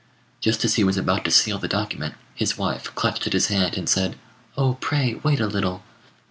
[0.39, 3.77] Just as he was about to seal the document, his wife clutched at his hand
[3.77, 4.15] and said,
[4.57, 5.83] "Oh, pray wait a little."